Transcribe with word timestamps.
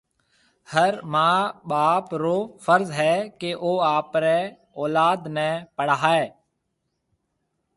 هر 0.73 0.93
مان 1.13 1.39
ٻاپ 1.69 2.05
رو 2.21 2.37
فرض 2.65 2.87
هيَ 2.99 3.15
ڪيَ 3.39 3.51
او 3.63 3.71
آپريَ 3.97 4.39
اولاد 4.79 5.19
نَي 5.35 5.49
پڙهائي۔ 5.77 6.25